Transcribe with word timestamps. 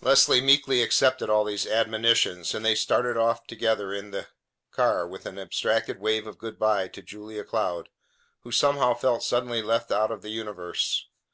Leslie 0.00 0.40
meekly 0.40 0.80
accepted 0.82 1.28
all 1.28 1.44
these 1.44 1.66
admonitions, 1.66 2.54
and 2.54 2.64
they 2.64 2.74
started 2.74 3.18
off 3.18 3.46
together 3.46 3.92
in 3.92 4.12
the 4.12 4.28
car 4.72 5.06
with 5.06 5.26
an 5.26 5.38
abstracted 5.38 6.00
wave 6.00 6.26
of 6.26 6.38
good 6.38 6.58
by 6.58 6.88
to 6.88 7.02
Julia 7.02 7.44
Cloud, 7.44 7.90
who 8.44 8.50
somehow 8.50 8.94
felt 8.94 9.22
suddenly 9.22 9.60
left 9.60 9.92
out 9.92 10.10
of 10.10 10.22
the 10.22 10.30
universe. 10.30 11.08